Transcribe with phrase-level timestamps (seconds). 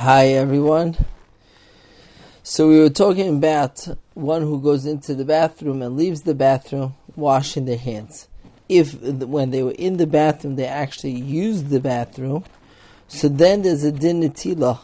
[0.00, 0.96] Hi everyone.
[2.42, 6.94] So we were talking about one who goes into the bathroom and leaves the bathroom
[7.16, 8.26] washing their hands.
[8.66, 12.44] If when they were in the bathroom they actually used the bathroom,
[13.08, 14.80] so then there's a din netila,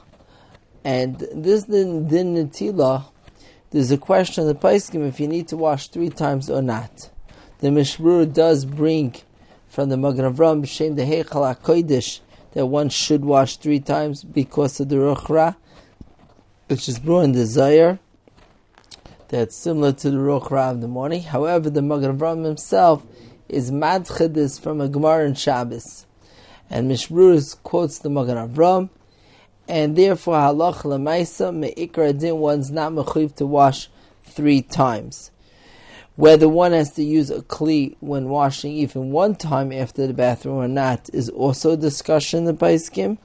[0.85, 3.07] and this din, din netila,
[3.71, 7.09] there's a question of the paiskim if you need to wash three times or not.
[7.61, 9.15] The Mishmur does bring
[9.67, 11.51] from the Magen Avram B'Shem the Heichal
[12.57, 15.53] that one should wash three times because of the Ruach Ra,
[16.69, 17.99] which is the Zayar,
[19.29, 21.21] that's similar to the Ruach Ra of the morning.
[21.21, 23.05] However, the Magen Avram himself
[23.47, 26.07] is Madchadis from a Gemara in Shabbos.
[26.71, 28.89] And Mishmur quotes the Magen Avram,
[29.69, 33.91] and therefore halach lemaisa meikra din one's not mechuyev to wash
[34.25, 35.31] three times.
[36.17, 40.57] Whether one has to use a kli when washing even one time after the bathroom
[40.57, 43.19] or not is also a discussion in the Paiskim.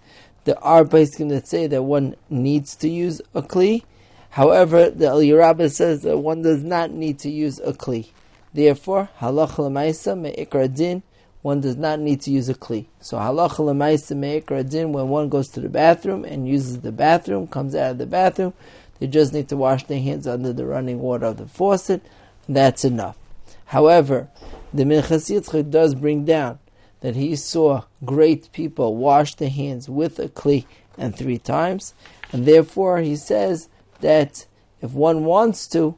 [0.43, 3.83] There are Paiskim that say that one needs to use a kli.
[4.31, 8.09] However, the Eliyah Rabbah says that one does not need to use a kli.
[8.53, 11.01] Therefore, halach l'maisa me'ikra din,
[11.43, 12.87] one does not need to use a kli.
[12.99, 17.47] So halach l'maisa me'ikra din, when one goes to the bathroom and uses the bathroom,
[17.47, 18.53] comes out of the bathroom,
[18.99, 22.01] they just need to wash their hands under the running water of the faucet
[22.47, 23.17] that's enough.
[23.65, 24.29] However,
[24.73, 26.59] the Minchas Yitzchak does bring down
[27.01, 30.65] that he saw great people wash their hands with a kli
[30.97, 31.93] and three times,
[32.31, 33.69] and therefore he says
[34.01, 34.45] that
[34.81, 35.97] if one wants to,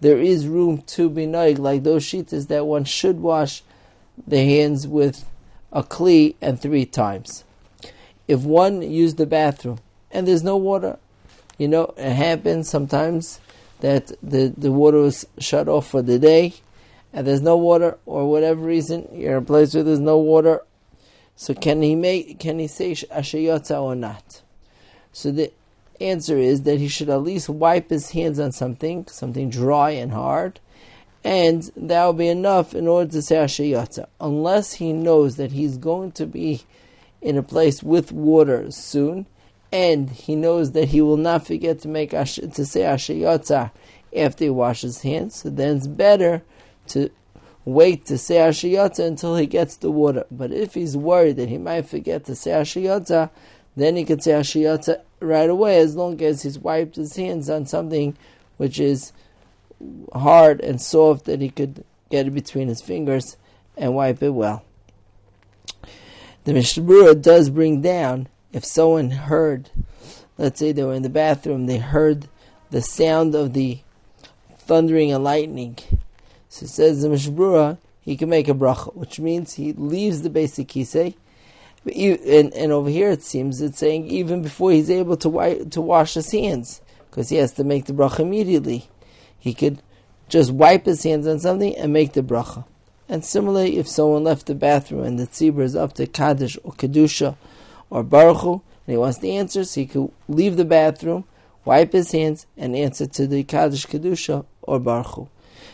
[0.00, 3.62] there is room to be noig like those shitas that one should wash
[4.26, 5.24] the hands with
[5.72, 7.44] a kli and three times.
[8.26, 9.78] If one used the bathroom
[10.10, 10.98] and there's no water,
[11.58, 13.40] you know, it happens sometimes
[13.80, 16.54] that the, the water was shut off for the day
[17.12, 20.62] and there's no water or whatever reason you're in a place where there's no water
[21.40, 24.42] so can he make can he say Asher Yotzar or not?
[25.10, 25.50] So the
[25.98, 30.12] answer is that he should at least wipe his hands on something something dry and
[30.12, 30.60] hard
[31.24, 35.52] and that will be enough in order to say Asher Yotzar unless he knows that
[35.52, 36.60] he's going to be
[37.22, 39.24] in a place with water soon
[39.72, 43.70] and he knows that he will not forget to make to say Asher Yotzar
[44.14, 45.36] after he washes his hands.
[45.36, 46.42] So then it's better
[46.88, 47.10] to
[47.64, 50.24] wait to say Asher Yotzar until he gets the water.
[50.30, 53.30] But if he's worried that he might forget to say Asher Yotzar,
[53.76, 57.48] then he can say Asher Yotzar right away as long as he's wiped his hands
[57.48, 58.16] on something
[58.56, 59.12] which is
[60.12, 63.36] hard and soft that he could get it between his fingers
[63.76, 64.64] and wipe it well.
[66.44, 69.70] The Mishnah does bring down if someone heard,
[70.38, 72.28] let's say they were in the bathroom, they heard
[72.70, 73.80] the sound of the
[74.58, 75.78] thundering and lightning.
[76.48, 80.30] So it says the Mishbrura, he can make a bracha, which means he leaves the
[80.30, 81.14] beis hakisei.
[81.84, 85.80] And, and over here it seems it's saying even before he's able to wipe, to
[85.80, 88.88] wash his hands, because he has to make the bracha immediately.
[89.38, 89.80] He could
[90.28, 92.64] just wipe his hands on something and make the bracha.
[93.08, 96.72] And similarly, if someone left the bathroom and the tzibur is up to Kaddish or
[96.72, 97.36] Kedusha,
[97.90, 101.24] or Baruch Hu, and he wants the answer, so he could leave the bathroom,
[101.64, 105.28] wipe his hands, and answer to the Kaddish Kedusha or Baruch Hu.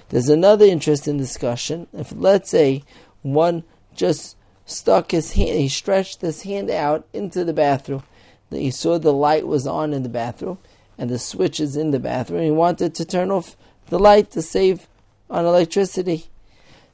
[0.09, 1.87] There's another interesting discussion.
[1.93, 2.83] If let's say
[3.23, 8.03] one just stuck his hand, he stretched his hand out into the bathroom,
[8.51, 10.59] that he saw the light was on in the bathroom,
[10.99, 13.57] and the switch is in the bathroom, he wanted to turn off
[13.89, 14.89] the light to save
[15.29, 16.27] on electricity.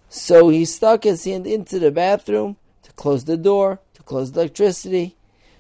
[0.09, 4.41] So he stuck his hand into the bathroom to close the door, to close the
[4.41, 5.17] electricity.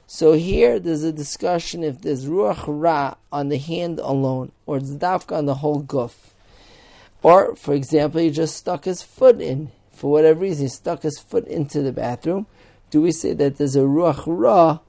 [0.06, 4.90] So here there's a discussion if there's ruach ra on the hand alone, or it's
[4.90, 6.12] dafka on the whole guf.
[7.22, 9.70] Or, for example, he just stuck his foot in.
[9.92, 12.46] For whatever reason, he stuck his foot into the bathroom.
[12.90, 14.80] Do we say that there's a ruach ra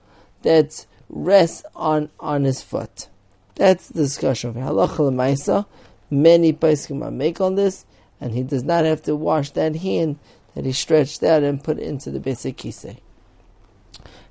[0.42, 3.08] that rests on, on his foot?
[3.56, 5.68] That's the discussion of halacha lemaisa.
[6.09, 7.86] Many paiskim make on this,
[8.19, 10.18] and he does not have to wash that hand
[10.56, 12.97] that he stretched out and put into the beis hakisei.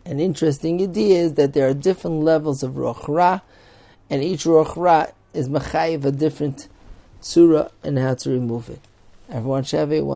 [0.05, 3.43] An interesting idea is that there are different levels of ruach
[4.11, 6.69] and each ruach is machayiv a different
[7.21, 8.81] surah and how to remove it.
[9.31, 9.79] Everyone should